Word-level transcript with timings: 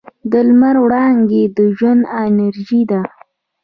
د 0.31 0.33
لمر 0.47 0.75
وړانګې 0.85 1.43
د 1.55 1.57
ژوند 1.77 2.01
انرژي 2.23 2.81
ده. 2.91 3.01